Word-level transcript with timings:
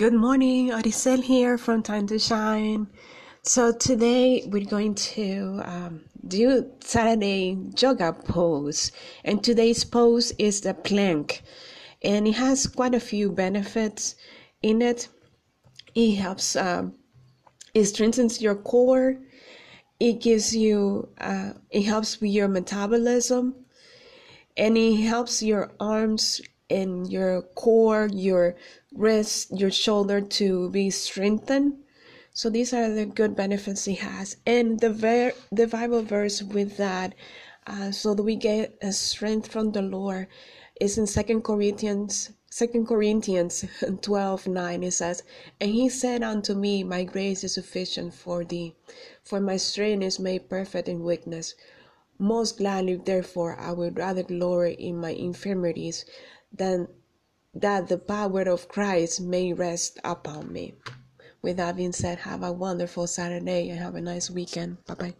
Good 0.00 0.14
morning, 0.14 0.70
Odisel 0.70 1.22
here 1.22 1.58
from 1.58 1.82
Time 1.82 2.06
to 2.06 2.18
Shine. 2.18 2.86
So 3.42 3.70
today 3.70 4.42
we're 4.46 4.64
going 4.64 4.94
to 4.94 5.60
um, 5.62 6.00
do 6.26 6.72
Saturday 6.80 7.58
yoga 7.76 8.14
pose, 8.14 8.92
and 9.24 9.44
today's 9.44 9.84
pose 9.84 10.32
is 10.38 10.62
the 10.62 10.72
plank, 10.72 11.42
and 12.00 12.26
it 12.26 12.36
has 12.36 12.66
quite 12.66 12.94
a 12.94 12.98
few 12.98 13.30
benefits 13.30 14.14
in 14.62 14.80
it. 14.80 15.08
It 15.94 16.14
helps, 16.14 16.56
um, 16.56 16.94
it 17.74 17.84
strengthens 17.84 18.40
your 18.40 18.54
core. 18.54 19.18
It 19.98 20.22
gives 20.22 20.56
you, 20.56 21.10
uh, 21.20 21.52
it 21.68 21.82
helps 21.82 22.22
with 22.22 22.30
your 22.30 22.48
metabolism, 22.48 23.66
and 24.56 24.78
it 24.78 24.96
helps 25.02 25.42
your 25.42 25.74
arms 25.78 26.40
in 26.70 27.04
your 27.06 27.42
core, 27.42 28.08
your 28.12 28.56
wrist, 28.94 29.50
your 29.58 29.70
shoulder 29.70 30.20
to 30.20 30.70
be 30.70 30.88
strengthened. 30.88 31.74
So 32.32 32.48
these 32.48 32.72
are 32.72 32.88
the 32.88 33.06
good 33.06 33.34
benefits 33.34 33.88
it 33.88 33.98
has, 33.98 34.36
and 34.46 34.78
the 34.80 34.90
ver- 34.90 35.34
the 35.50 35.66
Bible 35.66 36.02
verse 36.02 36.42
with 36.42 36.76
that, 36.76 37.14
uh, 37.66 37.90
so 37.90 38.14
that 38.14 38.22
we 38.22 38.36
get 38.36 38.78
a 38.80 38.92
strength 38.92 39.48
from 39.48 39.72
the 39.72 39.82
Lord, 39.82 40.28
is 40.80 40.96
in 40.96 41.06
Second 41.06 41.42
Corinthians. 41.42 42.30
Second 42.48 42.86
Corinthians 42.86 43.64
12 44.00 44.46
9 44.46 44.82
it 44.82 44.92
says, 44.92 45.22
And 45.60 45.70
he 45.72 45.88
said 45.88 46.22
unto 46.22 46.54
me, 46.54 46.82
My 46.84 47.04
grace 47.04 47.44
is 47.44 47.54
sufficient 47.54 48.14
for 48.14 48.44
thee, 48.44 48.74
for 49.22 49.40
my 49.40 49.56
strength 49.56 50.04
is 50.04 50.18
made 50.18 50.48
perfect 50.48 50.88
in 50.88 51.04
weakness. 51.04 51.54
Most 52.18 52.58
gladly, 52.58 52.96
therefore, 52.96 53.58
I 53.58 53.72
would 53.72 53.98
rather 53.98 54.22
glory 54.22 54.74
in 54.74 54.96
my 54.98 55.10
infirmities 55.10 56.04
than 56.52 56.88
that 57.54 57.88
the 57.88 57.98
power 57.98 58.42
of 58.42 58.68
Christ 58.68 59.20
may 59.20 59.52
rest 59.52 59.98
upon 60.04 60.52
me. 60.52 60.74
With 61.42 61.56
that 61.56 61.76
being 61.76 61.92
said, 61.92 62.18
have 62.18 62.42
a 62.42 62.52
wonderful 62.52 63.06
Saturday 63.06 63.70
and 63.70 63.78
have 63.78 63.94
a 63.94 64.00
nice 64.00 64.30
weekend. 64.30 64.84
Bye 64.84 64.94
bye. 64.94 65.14